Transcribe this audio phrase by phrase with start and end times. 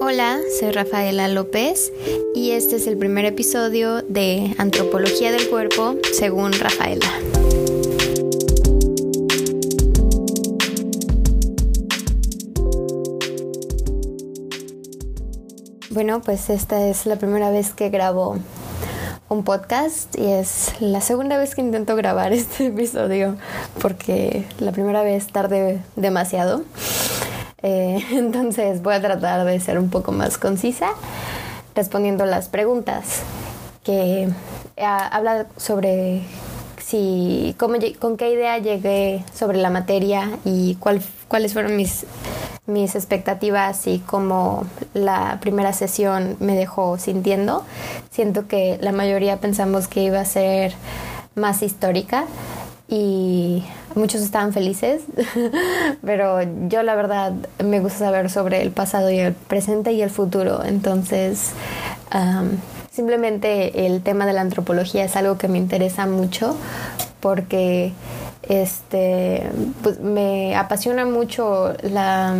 [0.00, 1.92] Hola, soy Rafaela López
[2.32, 7.10] y este es el primer episodio de Antropología del Cuerpo según Rafaela.
[15.90, 18.38] Bueno, pues esta es la primera vez que grabo
[19.28, 23.36] un podcast y es la segunda vez que intento grabar este episodio
[23.80, 26.62] porque la primera vez tardé demasiado.
[27.62, 30.90] Eh, entonces voy a tratar de ser un poco más concisa
[31.74, 33.22] respondiendo las preguntas
[33.84, 34.28] que
[34.80, 36.22] habla sobre
[36.84, 42.04] si cómo, con qué idea llegué sobre la materia y cuál, cuáles fueron mis
[42.68, 47.64] mis expectativas y cómo la primera sesión me dejó sintiendo.
[48.10, 50.74] Siento que la mayoría pensamos que iba a ser
[51.34, 52.26] más histórica
[52.88, 53.62] y
[53.94, 55.02] muchos estaban felices,
[56.04, 60.10] pero yo la verdad me gusta saber sobre el pasado y el presente y el
[60.10, 60.64] futuro.
[60.64, 61.50] Entonces,
[62.90, 66.56] simplemente el tema de la antropología es algo que me interesa mucho
[67.20, 67.92] porque
[68.42, 69.50] este
[69.82, 72.36] pues me apasiona mucho la,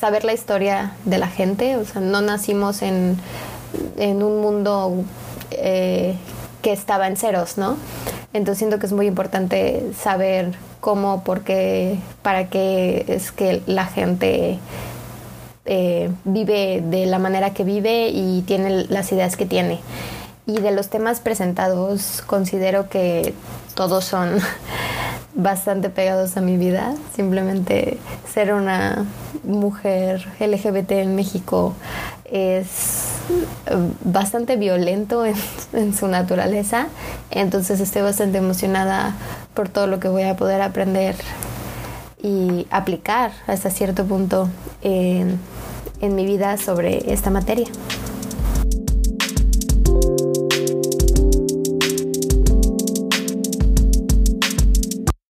[0.00, 3.16] saber la historia de la gente o sea no nacimos en,
[3.98, 5.04] en un mundo
[5.52, 6.16] eh,
[6.62, 7.76] que estaba en ceros no
[8.32, 13.86] entonces siento que es muy importante saber cómo por qué para qué es que la
[13.86, 14.58] gente
[15.66, 19.80] eh, vive de la manera que vive y tiene las ideas que tiene
[20.46, 23.34] y de los temas presentados considero que
[23.74, 24.38] todos son
[25.34, 26.94] bastante pegados a mi vida.
[27.14, 27.98] Simplemente
[28.32, 29.06] ser una
[29.44, 31.74] mujer LGBT en México
[32.24, 32.99] es
[34.04, 35.24] bastante violento
[35.72, 36.88] en, su naturaleza.
[37.30, 39.14] Entonces estoy bastante emocionada
[39.54, 41.16] por todo lo que voy a poder aprender
[42.22, 44.48] y aplicar hasta cierto punto
[44.82, 45.38] en
[46.14, 47.68] mi vida sobre esta materia.